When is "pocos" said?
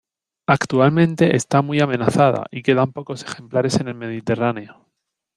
2.91-3.23